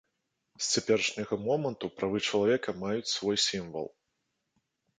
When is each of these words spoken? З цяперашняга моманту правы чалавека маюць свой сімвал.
З 0.63 0.79
цяперашняга 0.79 1.33
моманту 1.49 1.91
правы 1.99 2.23
чалавека 2.29 2.77
маюць 2.81 3.13
свой 3.15 3.37
сімвал. 3.47 3.87